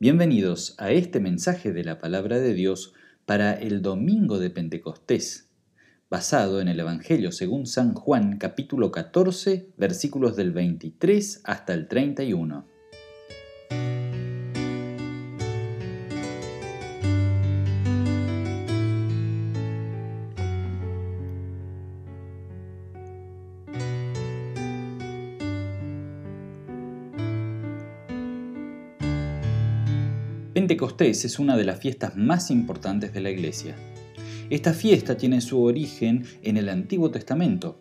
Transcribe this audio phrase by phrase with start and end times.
[0.00, 2.94] Bienvenidos a este mensaje de la palabra de Dios
[3.26, 5.50] para el domingo de Pentecostés,
[6.10, 12.73] basado en el Evangelio según San Juan capítulo 14 versículos del 23 hasta el 31.
[30.54, 33.74] Pentecostés es una de las fiestas más importantes de la Iglesia.
[34.50, 37.80] Esta fiesta tiene su origen en el Antiguo Testamento.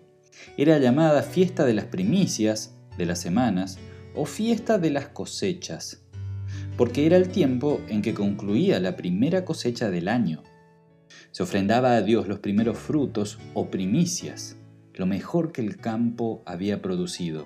[0.57, 3.77] Era llamada fiesta de las primicias, de las semanas,
[4.15, 6.03] o fiesta de las cosechas,
[6.75, 10.41] porque era el tiempo en que concluía la primera cosecha del año.
[11.29, 14.57] Se ofrendaba a Dios los primeros frutos o primicias,
[14.95, 17.45] lo mejor que el campo había producido.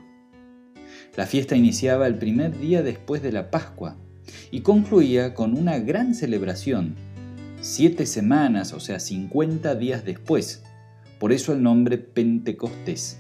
[1.18, 3.98] La fiesta iniciaba el primer día después de la Pascua,
[4.52, 6.96] y concluía con una gran celebración,
[7.62, 10.64] siete semanas, o sea, 50 días después.
[11.20, 13.20] Por eso el nombre Pentecostés.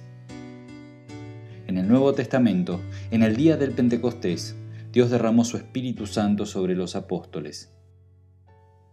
[1.67, 2.79] En el Nuevo Testamento,
[3.11, 4.55] en el día del Pentecostés,
[4.93, 7.71] Dios derramó su Espíritu Santo sobre los apóstoles.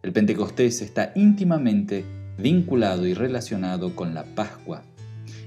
[0.03, 2.05] El Pentecostés está íntimamente
[2.37, 4.83] vinculado y relacionado con la Pascua,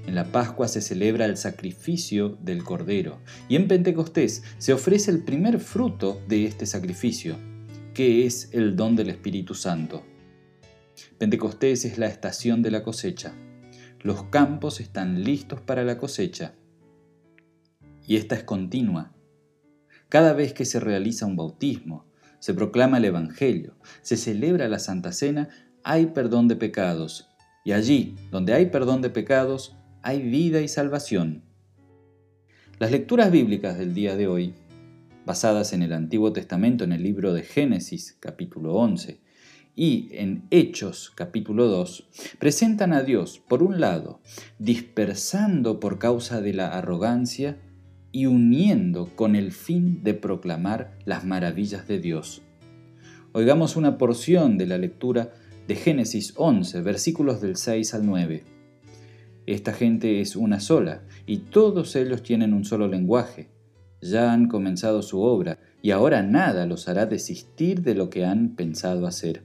[0.08, 5.22] en la Pascua se celebra el sacrificio del Cordero y en Pentecostés se ofrece el
[5.22, 7.36] primer fruto de este sacrificio,
[7.92, 10.06] que es el don del Espíritu Santo.
[11.18, 13.34] Pentecostés es la estación de la cosecha.
[14.00, 16.54] Los campos están listos para la cosecha
[18.06, 19.12] y esta es continua.
[20.08, 22.06] Cada vez que se realiza un bautismo,
[22.38, 25.50] se proclama el Evangelio, se celebra la Santa Cena,
[25.84, 27.28] hay perdón de pecados.
[27.62, 29.74] Y allí, donde hay perdón de pecados,
[30.08, 31.42] hay vida y salvación.
[32.78, 34.54] Las lecturas bíblicas del día de hoy,
[35.26, 39.20] basadas en el Antiguo Testamento en el libro de Génesis capítulo 11
[39.76, 44.22] y en Hechos capítulo 2, presentan a Dios, por un lado,
[44.58, 47.58] dispersando por causa de la arrogancia
[48.10, 52.40] y uniendo con el fin de proclamar las maravillas de Dios.
[53.32, 55.34] Oigamos una porción de la lectura
[55.66, 58.57] de Génesis 11, versículos del 6 al 9.
[59.48, 63.48] Esta gente es una sola, y todos ellos tienen un solo lenguaje.
[64.02, 68.56] Ya han comenzado su obra, y ahora nada los hará desistir de lo que han
[68.56, 69.40] pensado hacer.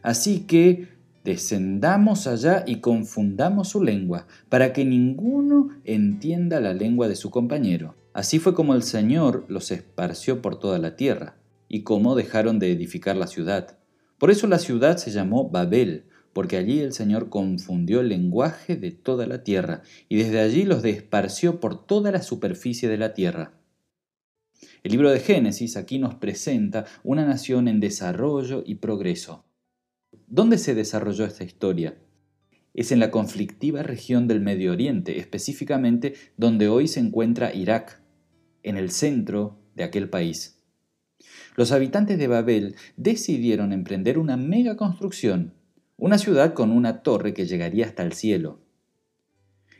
[0.00, 0.88] Así que
[1.22, 7.94] descendamos allá y confundamos su lengua, para que ninguno entienda la lengua de su compañero.
[8.14, 11.36] Así fue como el Señor los esparció por toda la tierra,
[11.68, 13.76] y cómo dejaron de edificar la ciudad.
[14.16, 18.90] Por eso la ciudad se llamó Babel, porque allí el Señor confundió el lenguaje de
[18.90, 23.52] toda la tierra, y desde allí los desparció por toda la superficie de la tierra.
[24.82, 29.44] El libro de Génesis aquí nos presenta una nación en desarrollo y progreso.
[30.26, 31.96] ¿Dónde se desarrolló esta historia?
[32.74, 38.00] Es en la conflictiva región del Medio Oriente, específicamente donde hoy se encuentra Irak,
[38.62, 40.58] en el centro de aquel país.
[41.56, 45.52] Los habitantes de Babel decidieron emprender una mega construcción
[46.02, 48.58] una ciudad con una torre que llegaría hasta el cielo.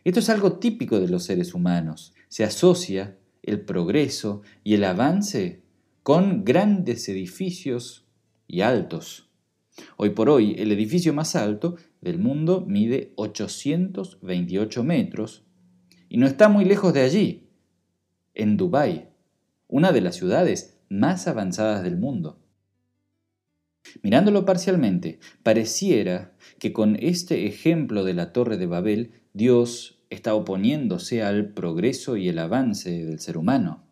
[0.05, 2.15] Esto es algo típico de los seres humanos.
[2.29, 5.65] Se asocia el progreso y el avance
[6.05, 8.07] con grandes edificios
[8.47, 9.31] y altos.
[9.97, 15.43] Hoy por hoy, el edificio más alto del mundo mide 828 metros
[16.09, 17.49] y no está muy lejos de allí,
[18.35, 19.09] en Dubái,
[19.67, 22.42] una de las ciudades más avanzadas del mundo.
[24.03, 31.23] Mirándolo parcialmente, pareciera que con este ejemplo de la Torre de Babel, Dios está oponiéndose
[31.23, 33.85] al progreso y el avance del ser humano.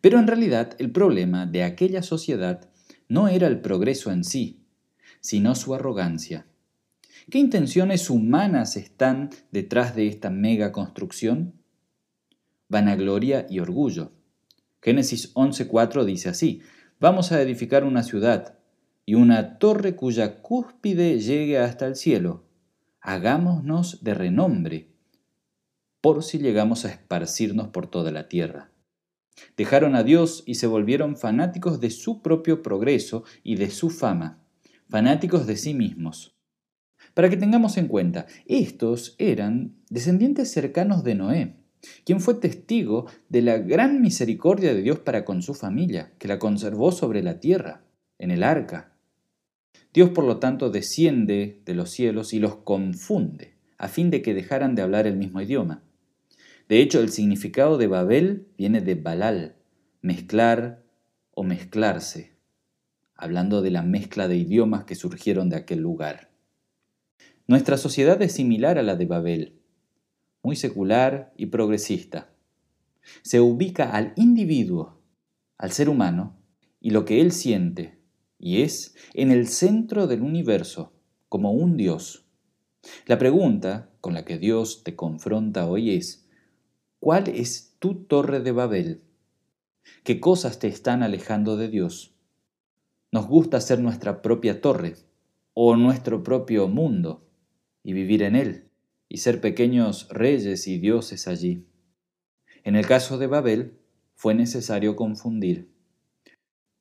[0.00, 2.68] Pero en realidad el problema de aquella sociedad
[3.08, 4.64] no era el progreso en sí,
[5.20, 6.46] sino su arrogancia.
[7.30, 11.54] ¿Qué intenciones humanas están detrás de esta mega construcción?
[12.68, 14.12] Vanagloria y orgullo.
[14.80, 16.62] Génesis 11.4 dice así,
[17.00, 18.57] vamos a edificar una ciudad,
[19.08, 22.44] y una torre cuya cúspide llegue hasta el cielo.
[23.00, 24.90] Hagámonos de renombre,
[26.02, 28.70] por si llegamos a esparcirnos por toda la tierra.
[29.56, 34.44] Dejaron a Dios y se volvieron fanáticos de su propio progreso y de su fama,
[34.90, 36.36] fanáticos de sí mismos.
[37.14, 41.56] Para que tengamos en cuenta, estos eran descendientes cercanos de Noé,
[42.04, 46.38] quien fue testigo de la gran misericordia de Dios para con su familia, que la
[46.38, 47.84] conservó sobre la tierra,
[48.18, 48.97] en el arca.
[49.98, 54.32] Dios por lo tanto desciende de los cielos y los confunde, a fin de que
[54.32, 55.82] dejaran de hablar el mismo idioma.
[56.68, 59.56] De hecho, el significado de Babel viene de Balal,
[60.00, 60.84] mezclar
[61.32, 62.36] o mezclarse.
[63.16, 66.30] hablando de la mezcla de idiomas que surgieron de aquel lugar.
[67.48, 69.58] Nuestra sociedad es similar a la de Babel,
[70.44, 72.30] muy secular y progresista.
[73.22, 75.02] Se ubica al individuo,
[75.56, 76.36] al ser humano,
[76.80, 77.97] y lo que él siente,
[78.38, 80.92] y es en el centro del universo,
[81.28, 82.24] como un Dios.
[83.06, 86.26] La pregunta con la que Dios te confronta hoy es,
[87.00, 89.02] ¿cuál es tu torre de Babel?
[90.04, 92.14] ¿Qué cosas te están alejando de Dios?
[93.10, 94.96] Nos gusta ser nuestra propia torre
[95.54, 97.26] o nuestro propio mundo
[97.82, 98.68] y vivir en él
[99.08, 101.66] y ser pequeños reyes y dioses allí.
[102.64, 103.78] En el caso de Babel
[104.14, 105.70] fue necesario confundir.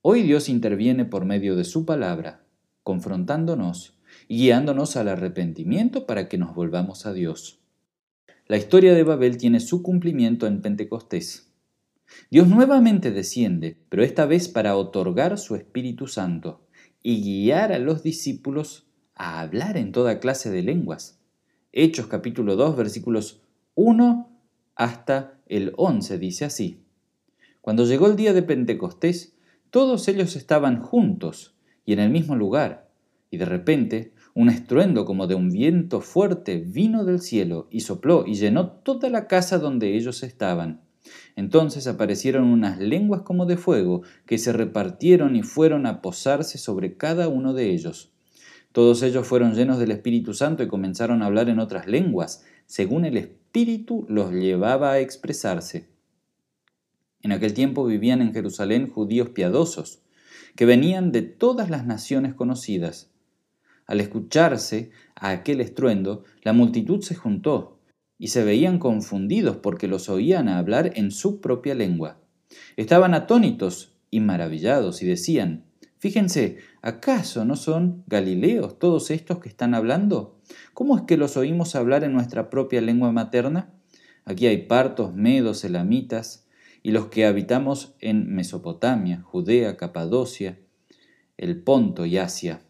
[0.09, 2.45] Hoy Dios interviene por medio de su palabra,
[2.83, 3.99] confrontándonos
[4.29, 7.59] y guiándonos al arrepentimiento para que nos volvamos a Dios.
[8.47, 11.51] La historia de Babel tiene su cumplimiento en Pentecostés.
[12.31, 16.65] Dios nuevamente desciende, pero esta vez para otorgar su Espíritu Santo
[17.03, 21.19] y guiar a los discípulos a hablar en toda clase de lenguas.
[21.73, 23.41] Hechos capítulo 2 versículos
[23.75, 24.31] 1
[24.73, 26.85] hasta el 11 dice así.
[27.59, 29.33] Cuando llegó el día de Pentecostés,
[29.77, 31.53] todos ellos estaban juntos
[31.85, 32.89] y en el mismo lugar,
[33.29, 38.25] y de repente un estruendo como de un viento fuerte vino del cielo y sopló
[38.25, 40.81] y llenó toda la casa donde ellos estaban
[41.35, 46.97] entonces aparecieron unas lenguas como de fuego, que se repartieron y fueron a posarse sobre
[46.97, 48.11] cada uno de ellos.
[48.71, 53.05] Todos ellos fueron llenos del Espíritu Santo y comenzaron a hablar en otras lenguas, según
[53.05, 55.87] el Espíritu los llevaba a expresarse.
[57.21, 60.01] En aquel tiempo vivían en Jerusalén judíos piadosos,
[60.55, 63.11] que venían de todas las naciones conocidas.
[63.85, 67.79] Al escucharse a aquel estruendo, la multitud se juntó
[68.17, 72.19] y se veían confundidos porque los oían hablar en su propia lengua.
[72.75, 75.67] Estaban atónitos y maravillados y decían,
[75.99, 80.39] Fíjense, ¿acaso no son galileos todos estos que están hablando?
[80.73, 83.73] ¿Cómo es que los oímos hablar en nuestra propia lengua materna?
[84.23, 86.46] Aquí hay partos, medos, elamitas,
[86.83, 90.59] y los que habitamos en Mesopotamia, Judea, Capadocia,
[91.37, 92.61] el Ponto y Asia.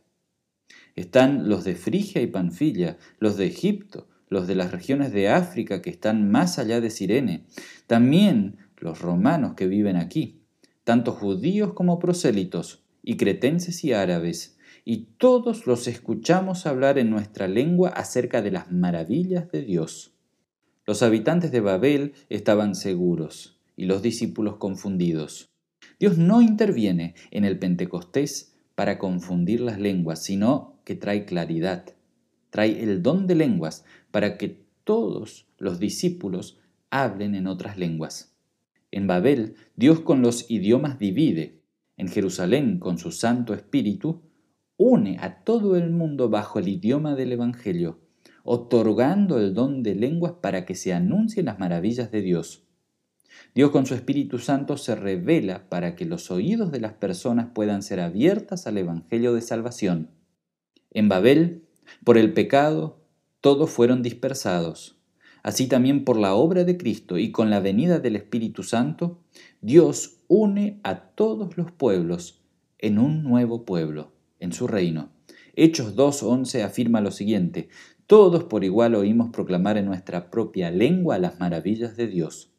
[0.96, 5.82] Están los de Frigia y Panfilia, los de Egipto, los de las regiones de África
[5.82, 7.46] que están más allá de Sirene,
[7.86, 10.42] también los romanos que viven aquí,
[10.84, 17.48] tanto judíos como prosélitos, y cretenses y árabes, y todos los escuchamos hablar en nuestra
[17.48, 20.14] lengua acerca de las maravillas de Dios.
[20.86, 25.50] Los habitantes de Babel estaban seguros, y los discípulos confundidos.
[25.98, 31.98] Dios no interviene en el Pentecostés para confundir las lenguas, sino que trae claridad
[32.50, 36.60] trae el don de lenguas para que todos los discípulos
[36.90, 38.36] hablen en otras lenguas.
[38.92, 41.62] En Babel, Dios con los idiomas divide.
[41.98, 44.22] En Jerusalén, con su Santo Espíritu,
[44.78, 48.00] une a todo el mundo bajo el idioma del Evangelio,
[48.44, 52.67] otorgando el don de lenguas para que se anuncien las maravillas de Dios.
[53.54, 57.82] Dios con su Espíritu Santo se revela para que los oídos de las personas puedan
[57.82, 60.12] ser abiertas al Evangelio de salvación.
[60.92, 61.64] En Babel,
[62.04, 63.02] por el pecado,
[63.42, 64.98] todos fueron dispersados.
[65.44, 69.24] Así también por la obra de Cristo y con la venida del Espíritu Santo,
[69.62, 72.42] Dios une a todos los pueblos
[72.80, 75.10] en un nuevo pueblo, en su reino.
[75.56, 77.70] Hechos 2.11 afirma lo siguiente,
[78.06, 82.52] todos por igual oímos proclamar en nuestra propia lengua las maravillas de Dios.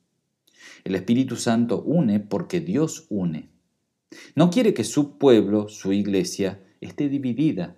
[0.85, 3.51] El Espíritu Santo une porque Dios une.
[4.35, 7.77] No quiere que su pueblo, su iglesia, esté dividida,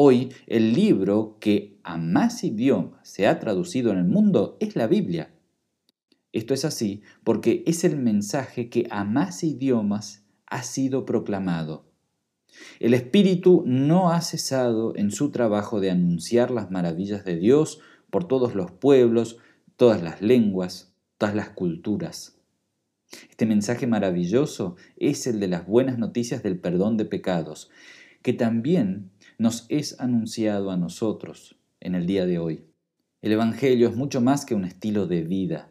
[0.00, 4.86] Hoy el libro que a más idiomas se ha traducido en el mundo es la
[4.86, 5.34] Biblia.
[6.32, 11.90] Esto es así porque es el mensaje que a más idiomas ha sido proclamado.
[12.78, 18.28] El Espíritu no ha cesado en su trabajo de anunciar las maravillas de Dios por
[18.28, 19.38] todos los pueblos,
[19.76, 20.87] todas las lenguas,
[21.18, 22.38] todas las culturas.
[23.28, 27.70] Este mensaje maravilloso es el de las buenas noticias del perdón de pecados,
[28.22, 32.64] que también nos es anunciado a nosotros en el día de hoy.
[33.22, 35.70] El Evangelio es mucho más que un estilo de vida,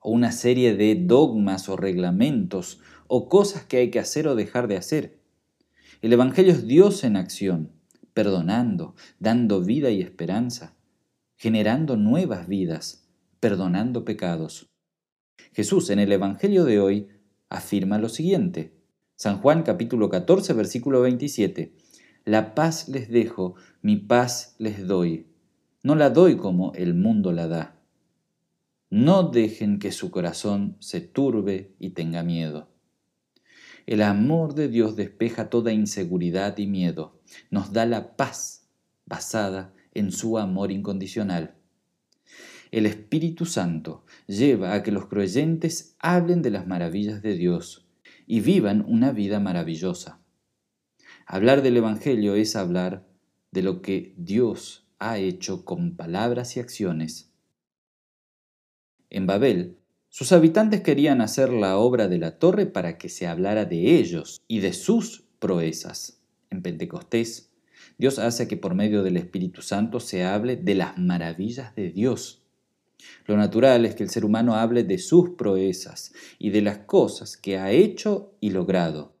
[0.00, 4.68] o una serie de dogmas o reglamentos, o cosas que hay que hacer o dejar
[4.68, 5.20] de hacer.
[6.00, 7.72] El Evangelio es Dios en acción,
[8.12, 10.74] perdonando, dando vida y esperanza,
[11.36, 13.08] generando nuevas vidas,
[13.40, 14.71] perdonando pecados.
[15.52, 17.08] Jesús en el Evangelio de hoy
[17.50, 18.72] afirma lo siguiente.
[19.16, 21.74] San Juan capítulo 14 versículo 27.
[22.24, 25.26] La paz les dejo, mi paz les doy.
[25.82, 27.78] No la doy como el mundo la da.
[28.88, 32.68] No dejen que su corazón se turbe y tenga miedo.
[33.84, 37.20] El amor de Dios despeja toda inseguridad y miedo.
[37.50, 38.68] Nos da la paz
[39.04, 41.56] basada en su amor incondicional.
[42.72, 47.86] El Espíritu Santo lleva a que los creyentes hablen de las maravillas de Dios
[48.26, 50.22] y vivan una vida maravillosa.
[51.26, 53.06] Hablar del Evangelio es hablar
[53.50, 57.30] de lo que Dios ha hecho con palabras y acciones.
[59.10, 59.76] En Babel,
[60.08, 64.40] sus habitantes querían hacer la obra de la torre para que se hablara de ellos
[64.48, 66.22] y de sus proezas.
[66.48, 67.52] En Pentecostés,
[67.98, 72.41] Dios hace que por medio del Espíritu Santo se hable de las maravillas de Dios.
[73.26, 77.36] Lo natural es que el ser humano hable de sus proezas y de las cosas
[77.36, 79.16] que ha hecho y logrado.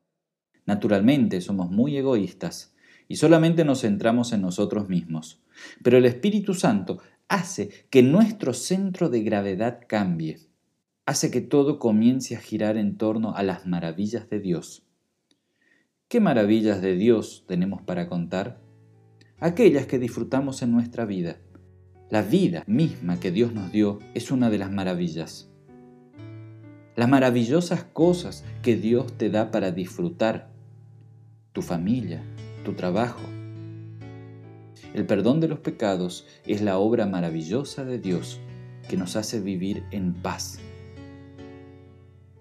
[0.66, 2.74] Naturalmente somos muy egoístas
[3.08, 5.42] y solamente nos centramos en nosotros mismos.
[5.82, 6.98] Pero el Espíritu Santo
[7.28, 10.40] hace que nuestro centro de gravedad cambie,
[11.06, 14.86] hace que todo comience a girar en torno a las maravillas de Dios.
[16.08, 18.60] ¿Qué maravillas de Dios tenemos para contar?
[19.40, 21.38] Aquellas que disfrutamos en nuestra vida.
[22.12, 25.50] La vida misma que Dios nos dio es una de las maravillas.
[26.94, 30.50] Las maravillosas cosas que Dios te da para disfrutar.
[31.54, 32.22] Tu familia,
[32.66, 33.22] tu trabajo.
[34.92, 38.40] El perdón de los pecados es la obra maravillosa de Dios
[38.90, 40.58] que nos hace vivir en paz.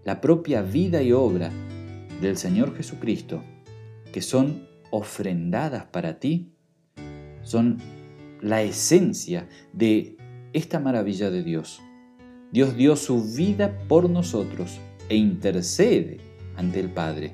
[0.04, 1.50] La propia vida y obra
[2.20, 3.42] del Señor Jesucristo
[4.12, 6.52] que son ofrendadas para ti,
[7.44, 8.01] son
[8.42, 10.18] la esencia de
[10.54, 11.82] esta maravilla de Dios.
[12.52, 14.80] Dios dio su vida por nosotros
[15.10, 16.20] e intercede
[16.56, 17.34] ante el Padre.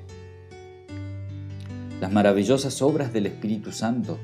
[2.00, 4.18] Las maravillosas obras del Espíritu Santo,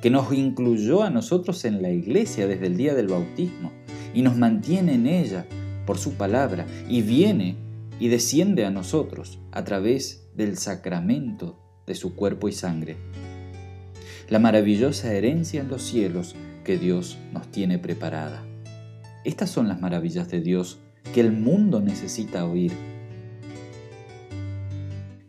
[0.00, 3.72] que nos incluyó a nosotros en la iglesia desde el día del bautismo
[4.14, 5.46] y nos mantiene en ella
[5.84, 7.56] por su palabra y viene
[7.98, 12.96] y desciende a nosotros a través del sacramento de su cuerpo y sangre.
[14.30, 18.42] La maravillosa herencia en los cielos que Dios nos tiene preparada.
[19.22, 20.78] Estas son las maravillas de Dios
[21.12, 22.72] que el mundo necesita oír.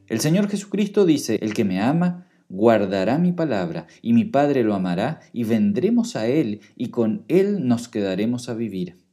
[0.08, 4.74] El Señor Jesucristo dice, el que me ama, guardará mi palabra, y mi Padre lo
[4.74, 9.04] amará, y vendremos a Él, y con Él nos quedaremos a vivir.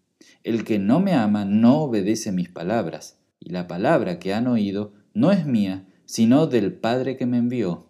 [0.45, 4.93] El que no me ama no obedece mis palabras, y la palabra que han oído
[5.12, 7.89] no es mía, sino del Padre que me envió.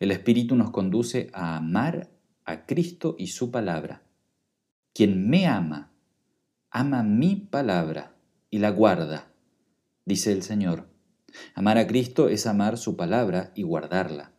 [0.00, 2.08] El Espíritu nos conduce a amar
[2.44, 4.02] a Cristo y su palabra.
[4.94, 5.92] Quien me ama,
[6.70, 8.16] ama mi palabra
[8.50, 9.32] y la guarda,
[10.04, 10.88] dice el Señor.
[11.54, 14.32] Amar a Cristo es amar su palabra y guardarla.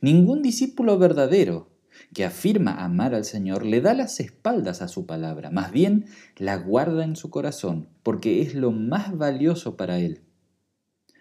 [0.00, 1.70] Ningún discípulo verdadero
[2.12, 6.06] que afirma amar al Señor le da las espaldas a su palabra, más bien
[6.36, 10.22] la guarda en su corazón, porque es lo más valioso para él.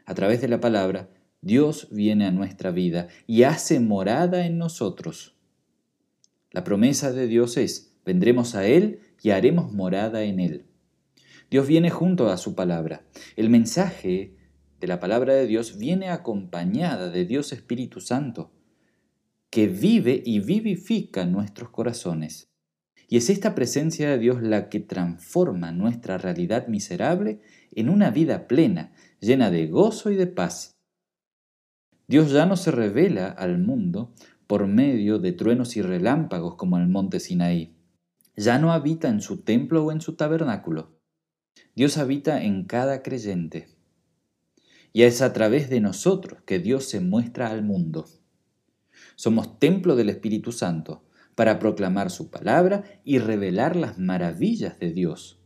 [0.05, 1.09] A través de la palabra,
[1.43, 5.35] Dios viene a nuestra vida y hace morada en nosotros.
[6.51, 10.65] La promesa de Dios es, vendremos a Él y haremos morada en Él.
[11.51, 13.05] Dios viene junto a su palabra.
[13.35, 14.37] El mensaje
[14.79, 18.53] de la palabra de Dios viene acompañada de Dios Espíritu Santo,
[19.49, 22.53] que vive y vivifica nuestros corazones.
[23.09, 28.47] Y es esta presencia de Dios la que transforma nuestra realidad miserable en una vida
[28.47, 30.72] plena, llena de gozo y de paz.
[32.07, 34.13] Dios ya no se revela al mundo
[34.47, 37.75] por medio de truenos y relámpagos como en el monte Sinaí.
[38.35, 40.99] Ya no habita en su templo o en su tabernáculo.
[41.75, 43.69] Dios habita en cada creyente.
[44.91, 48.05] Y es a través de nosotros que Dios se muestra al mundo.
[49.15, 51.03] Somos templo del Espíritu Santo
[51.35, 55.39] para proclamar su palabra y revelar las maravillas de Dios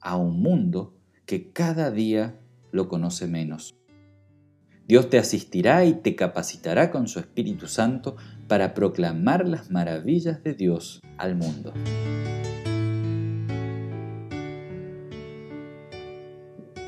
[0.00, 2.40] a un mundo que cada día
[2.72, 3.79] lo conoce menos.
[4.90, 8.16] Dios te asistirá y te capacitará con su Espíritu Santo
[8.48, 11.72] para proclamar las maravillas de Dios al mundo.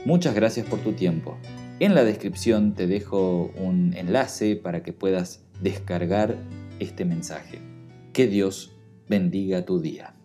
[0.04, 1.38] Muchas gracias por tu tiempo.
[1.78, 6.37] En la descripción te dejo un enlace para que puedas descargar
[6.80, 7.61] este mensaje.
[8.12, 8.75] Que Dios
[9.09, 10.16] bendiga tu día.